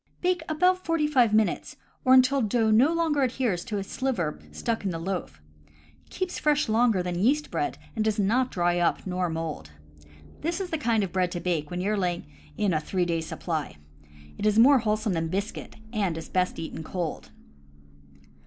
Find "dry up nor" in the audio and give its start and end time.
8.49-9.29